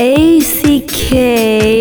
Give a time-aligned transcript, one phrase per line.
[0.00, 1.10] ACK.
[1.10, 1.79] There's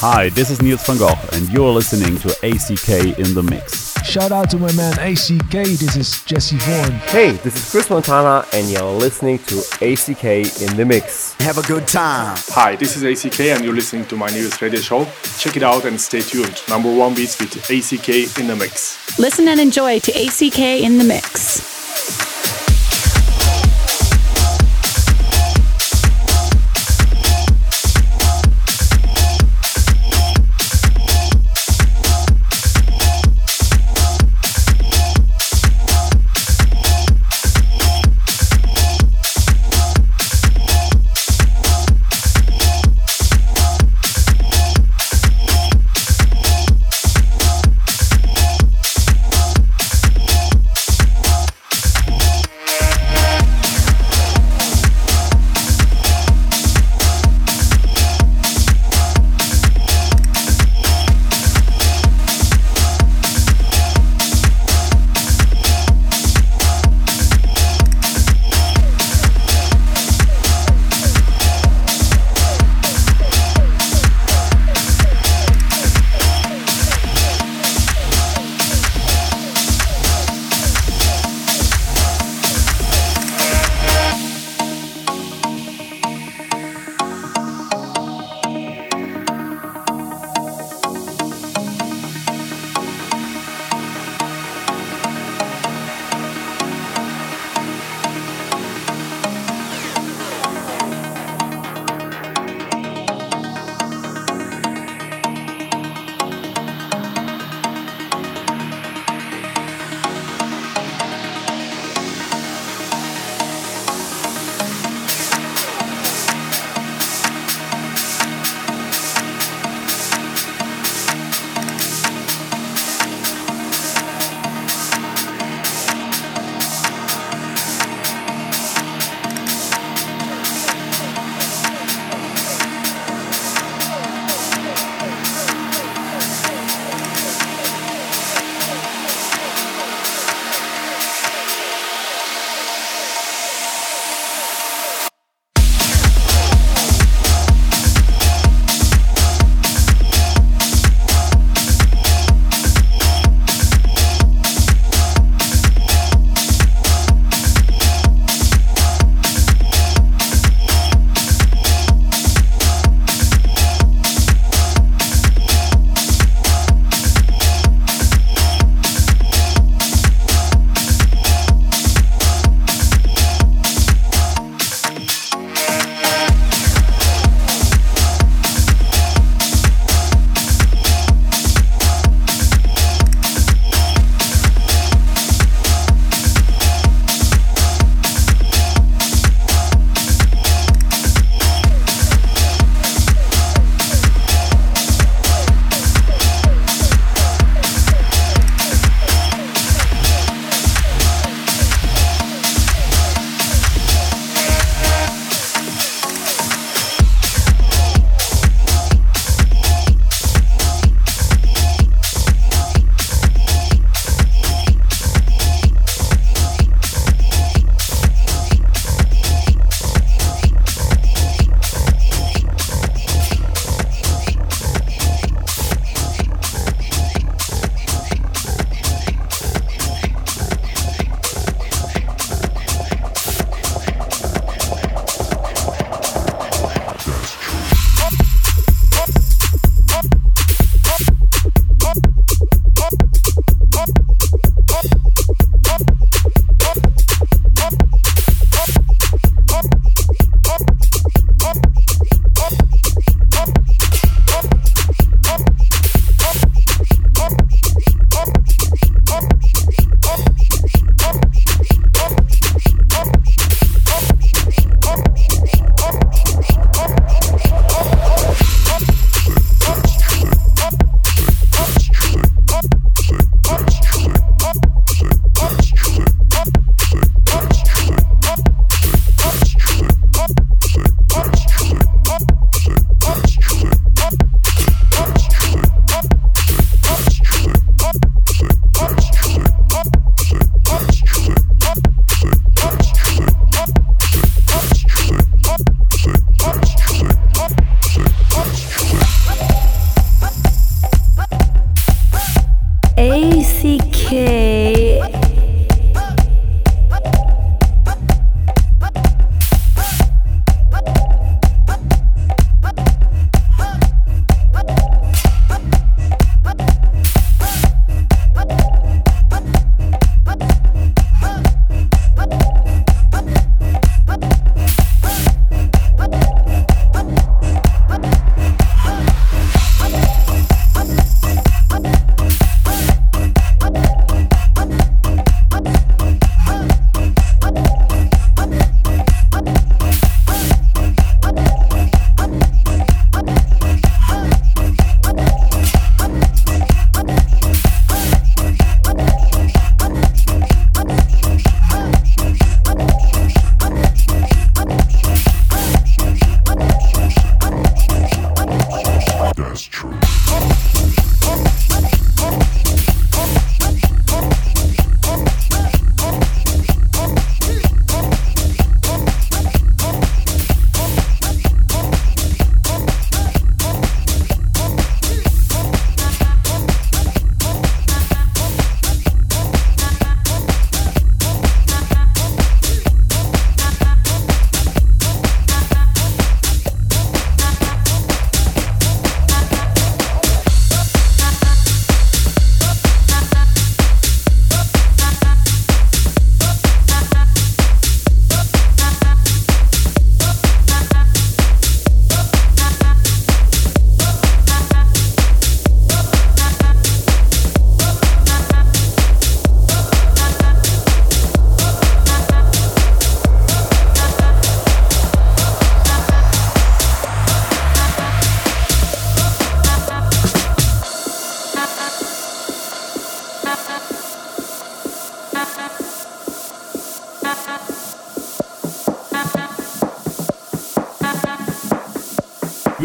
[0.00, 4.00] Hi, this is Niels van Gogh, and you're listening to ACK in the Mix.
[4.04, 5.50] Shout out to my man ACK.
[5.50, 6.92] This is Jesse Vaughan.
[7.08, 10.24] Hey, this is Chris Montana, and you're listening to ACK
[10.62, 11.34] in the Mix.
[11.40, 12.36] Have a good time.
[12.50, 15.04] Hi, this is ACK, and you're listening to my newest radio show.
[15.36, 16.62] Check it out and stay tuned.
[16.68, 19.18] Number one beats with ACK in the Mix.
[19.18, 22.37] Listen and enjoy to ACK in the Mix.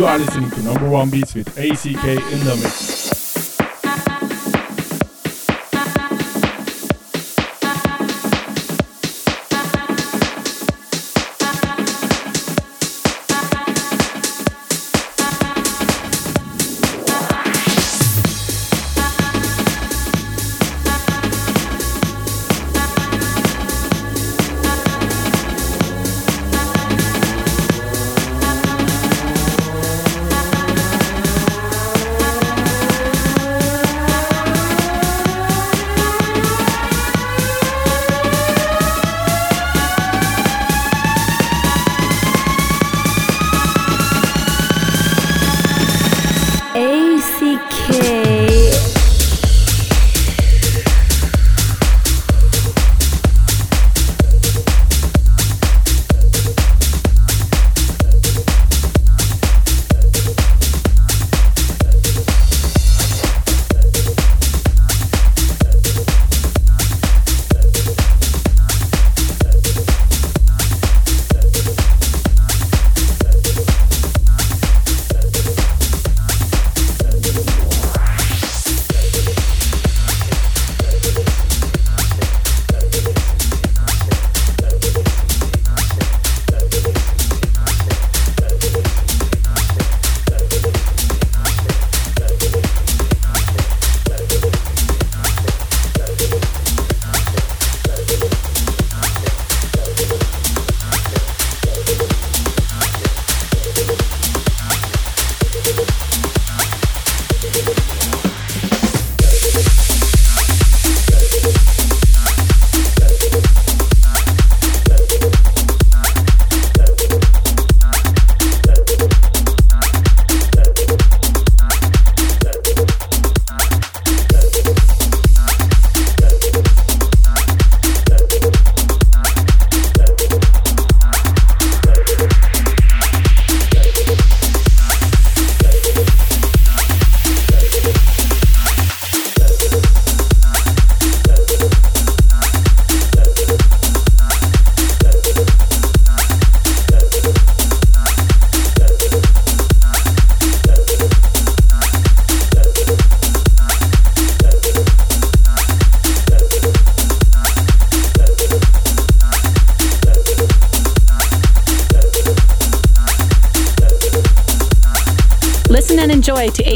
[0.04, 2.93] You are listening to number one beats with ACK in the mix.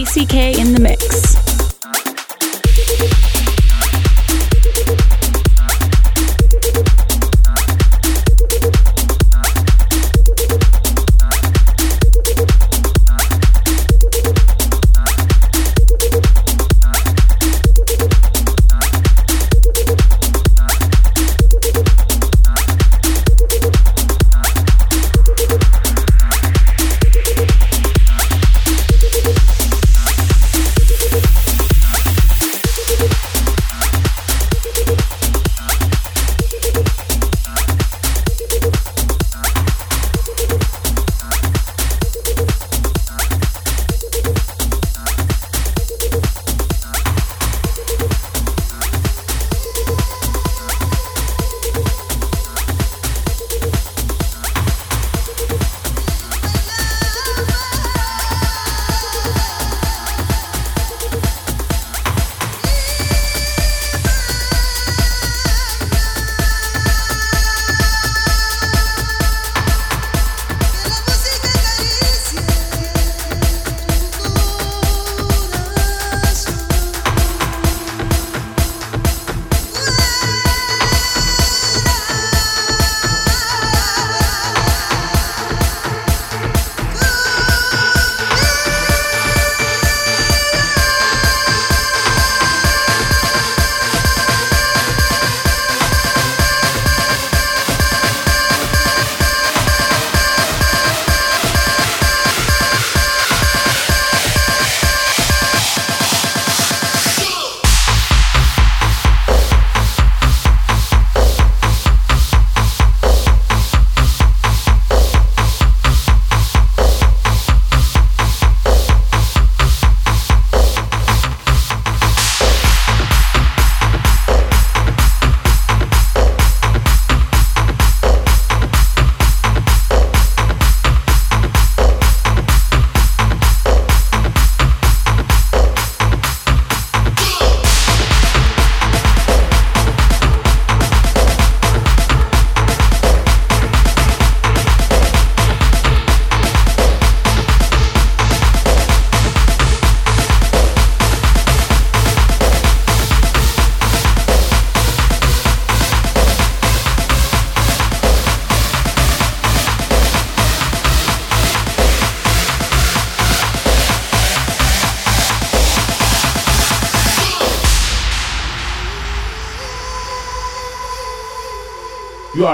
[0.07, 0.56] ACK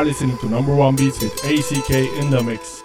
[0.04, 2.83] listening to Number One Beats with ACK in the Mix.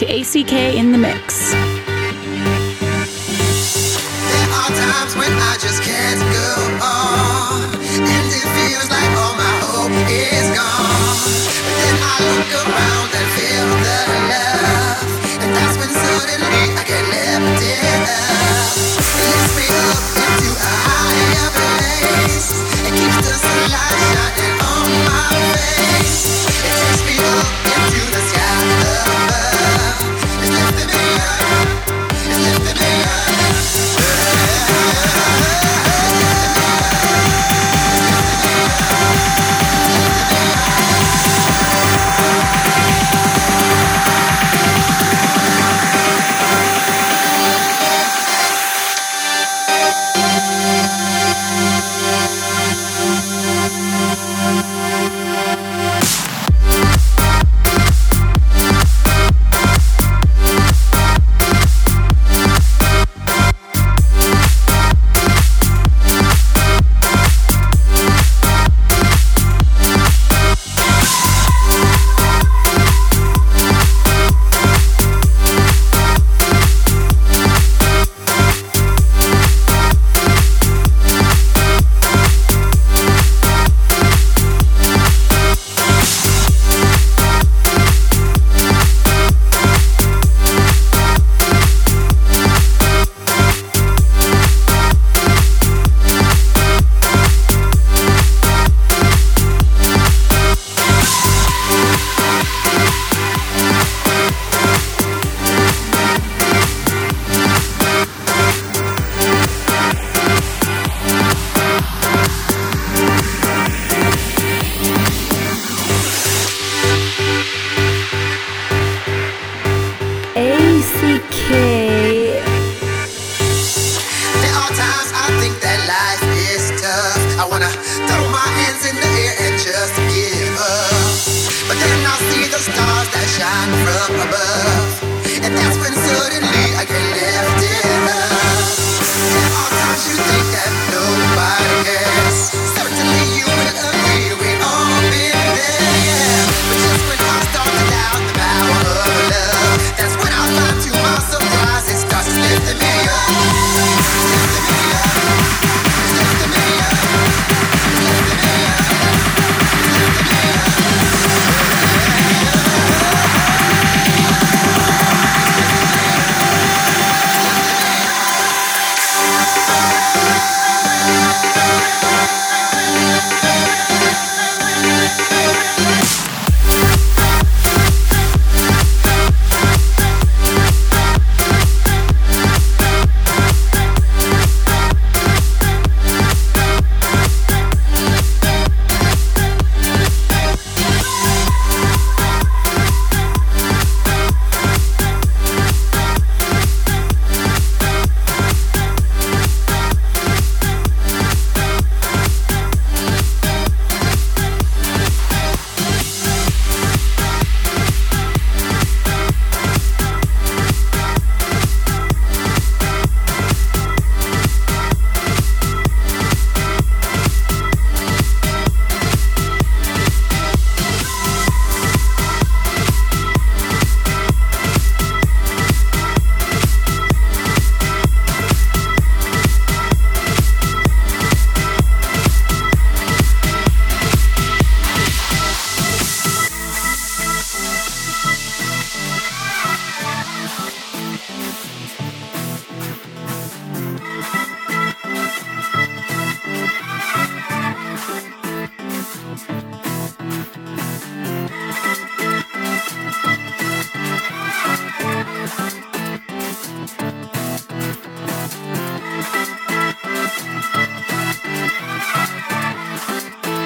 [0.00, 1.39] to ACK in the Mix.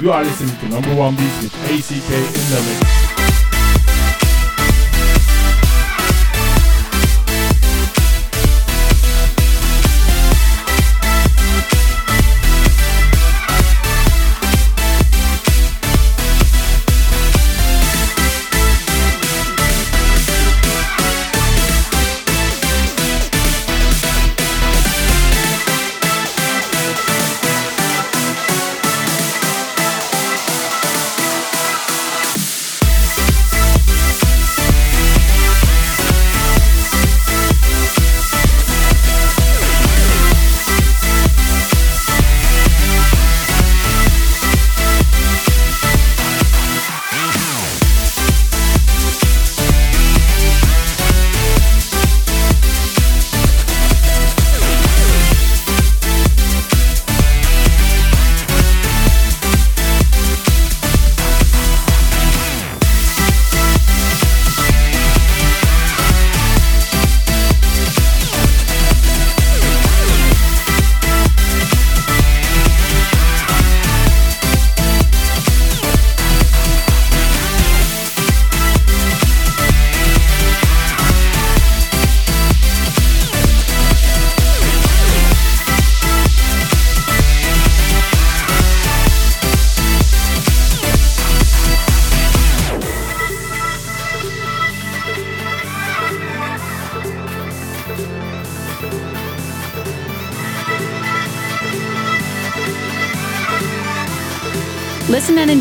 [0.04, 2.83] You are listening to number one beats with ACK in the mix.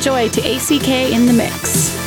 [0.05, 2.02] Enjoy to ACK in the Mix.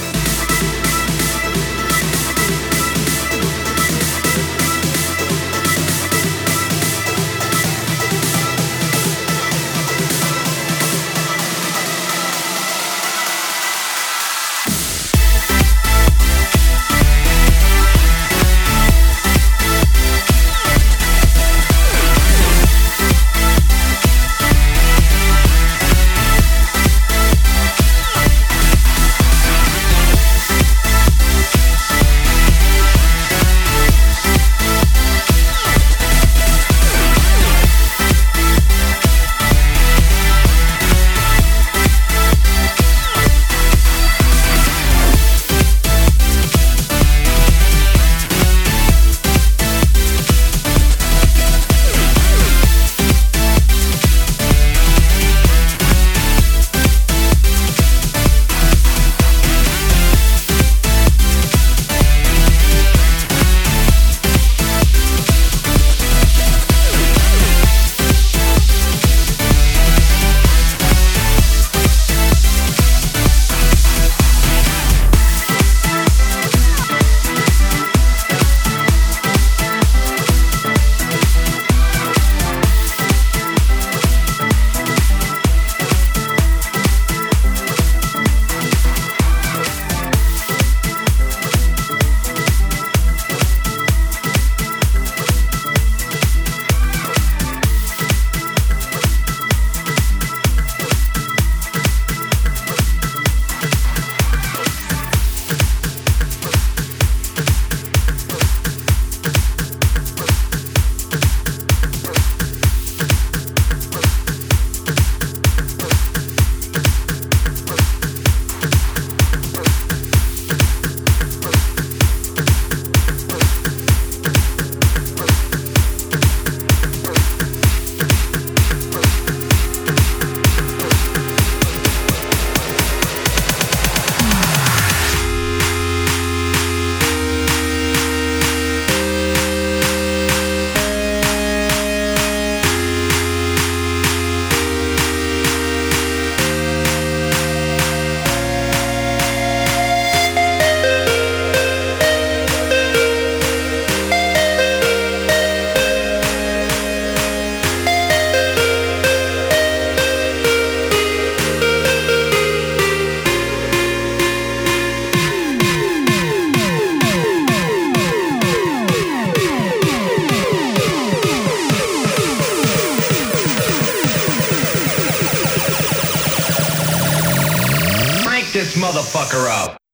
[179.16, 179.85] fuck her up.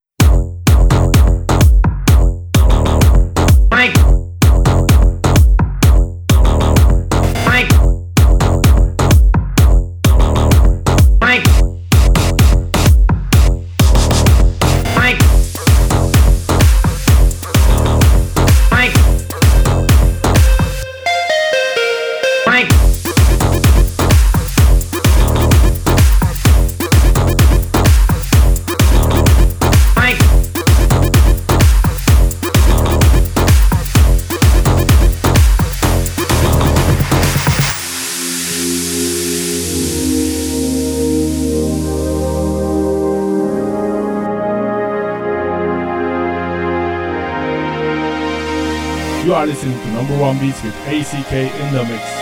[50.43, 52.12] Beats with ACK in the mix.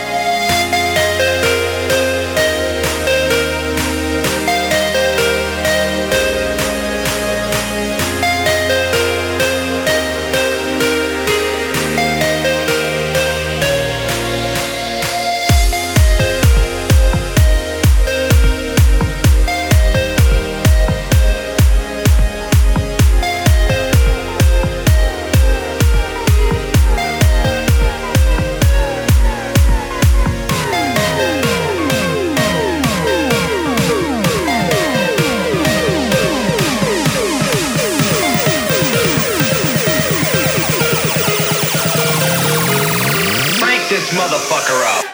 [44.42, 45.11] motherfucker up.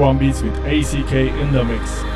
[0.00, 2.09] One Beats with ACK in the mix.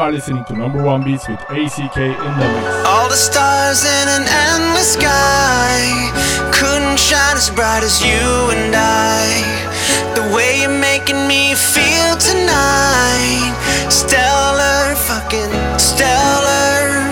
[0.00, 2.88] Are listening to number one beats with ACK in the mix.
[2.88, 5.76] All the stars in an endless sky
[6.56, 8.24] couldn't shine as bright as you
[8.56, 9.28] and I.
[10.16, 13.52] The way you're making me feel tonight,
[13.92, 17.04] stellar, fucking stellar.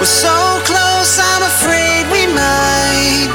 [0.00, 0.32] We're so
[0.64, 3.28] close, I'm afraid we might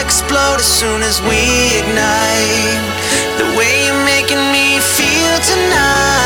[0.00, 1.44] explode as soon as we
[1.76, 2.88] ignite.
[3.36, 6.23] The way you're making me feel tonight,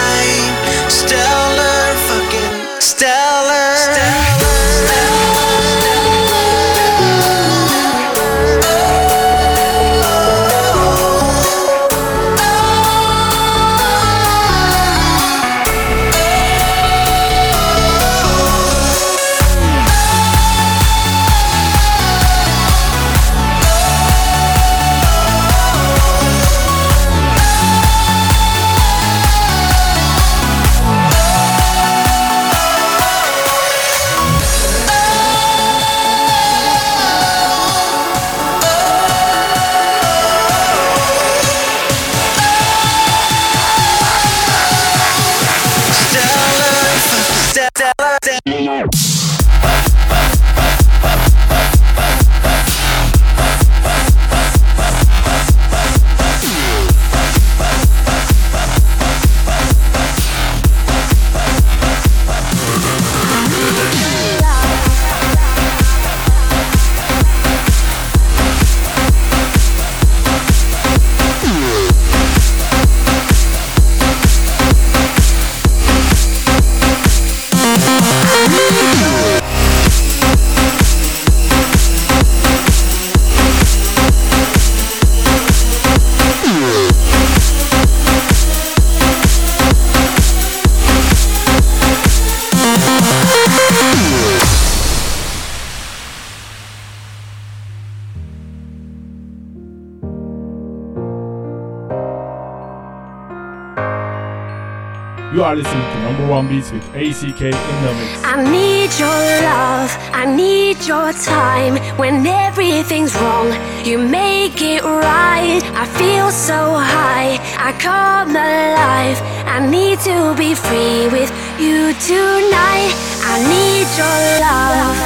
[106.48, 107.50] with ACK in
[107.84, 108.24] the mix.
[108.24, 111.76] I need your love, I need your time.
[111.98, 113.52] When everything's wrong,
[113.84, 115.60] you make it right.
[115.76, 119.20] I feel so high, I come alive.
[119.46, 121.30] I need to be free with
[121.60, 122.94] you tonight.
[123.28, 124.96] I need your love.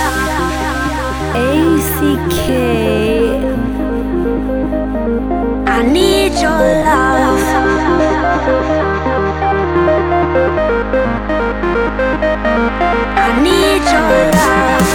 [1.35, 2.39] ACK.
[5.67, 7.43] I need your love.
[11.95, 14.93] I need your love.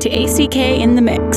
[0.00, 1.27] To ACK in the Mix.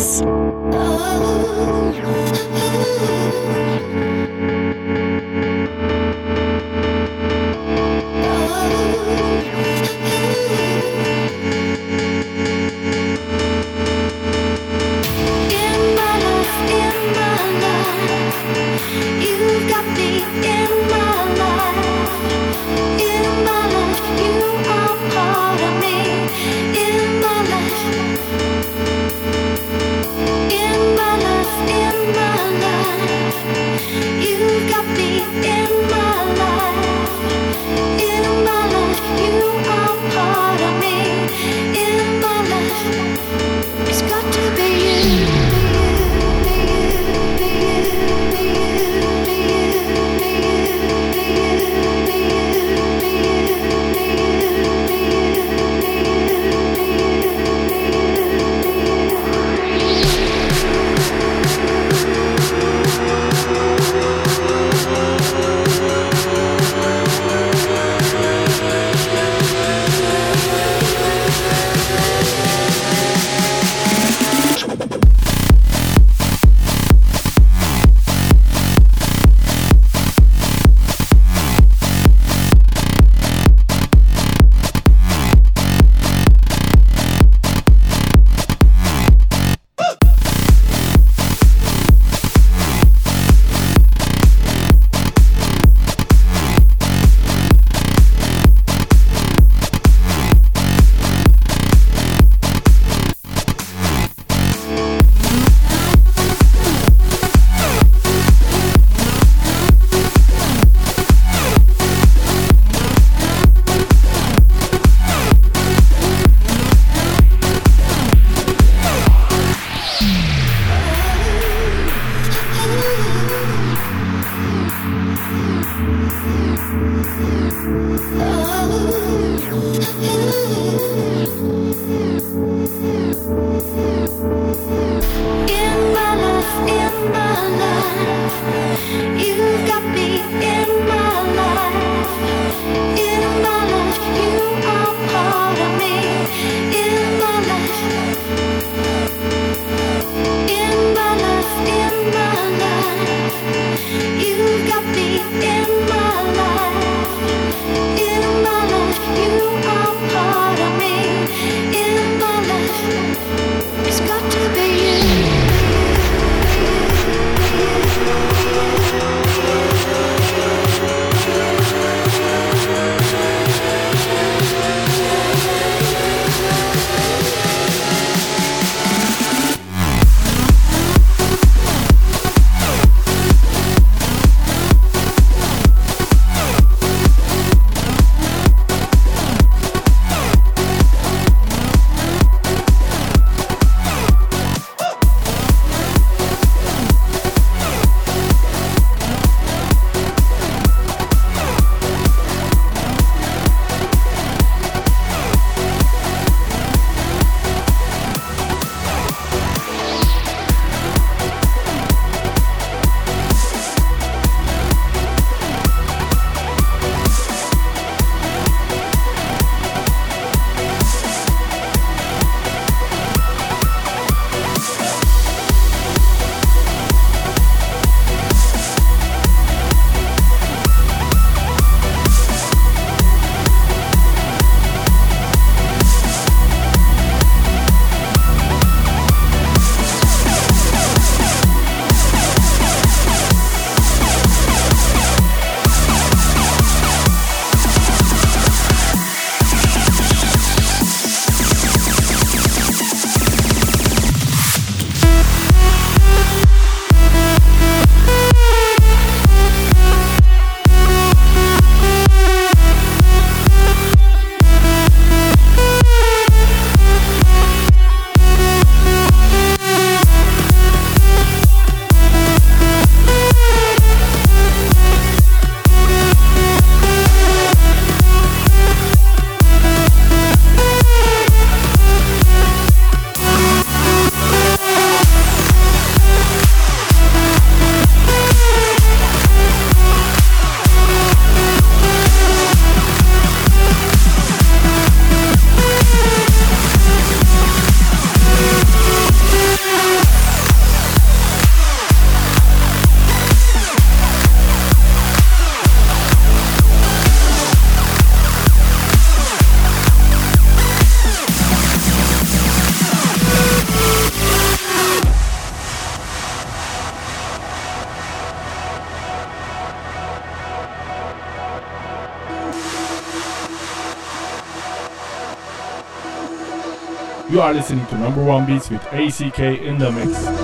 [327.51, 330.40] Are listening to number one beats with ACK in the mix.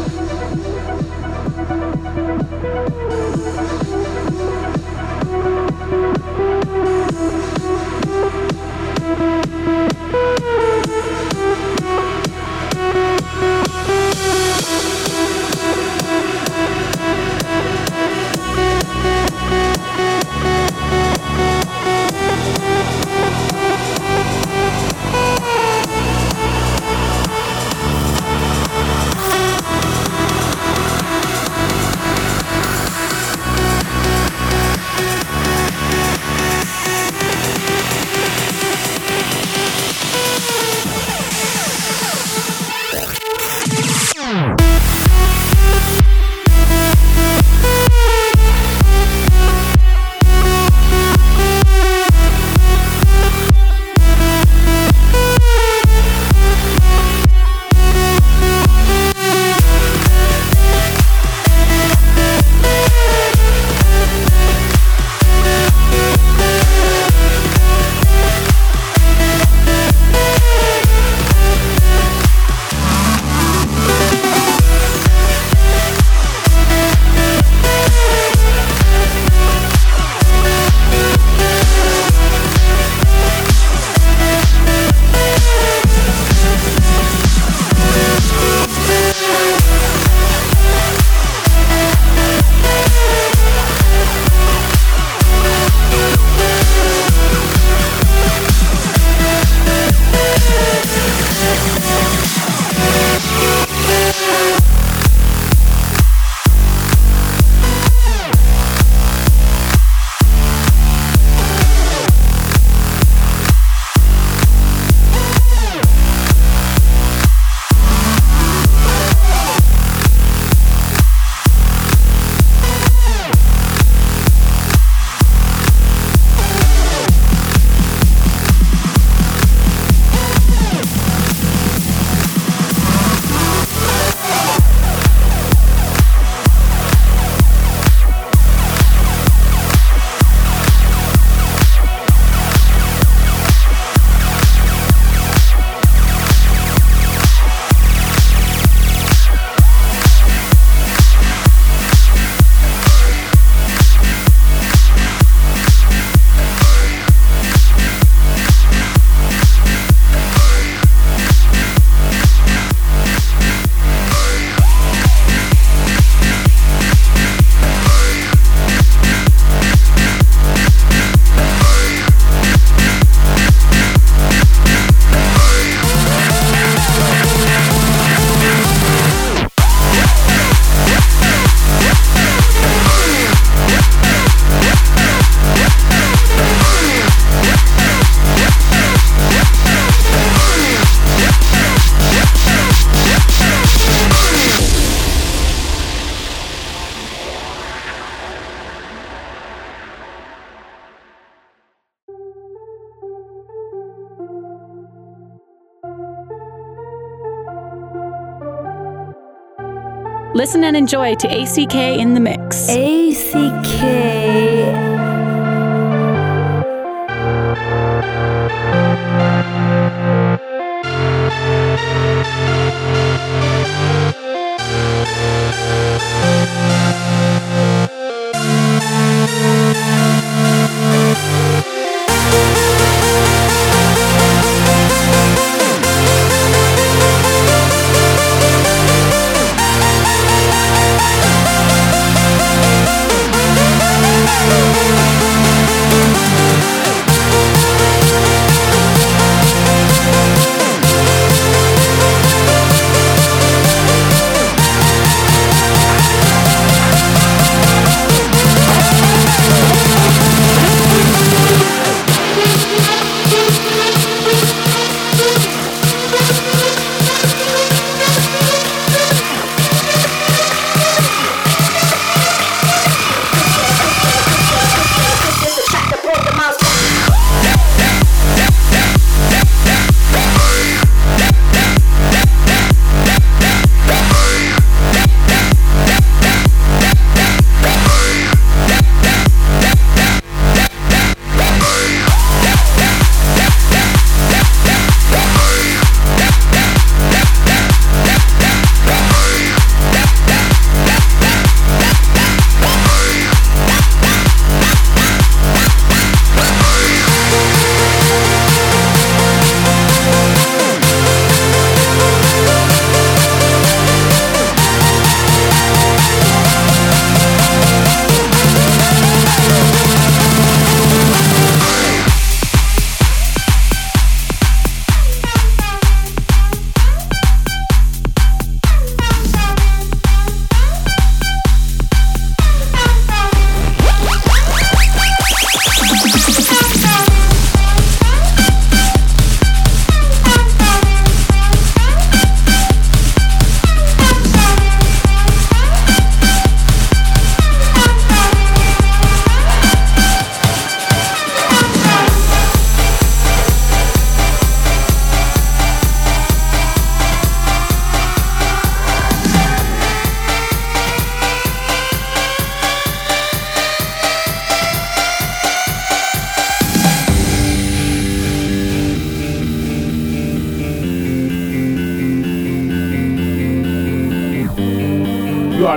[210.37, 212.69] Listen and enjoy to ACK in the Mix.
[212.69, 214.86] ACK.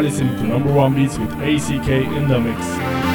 [0.01, 3.11] Are listening to number one beats with ACK in the mix.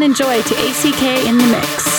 [0.00, 1.95] Enjoy to ACK in the Mix.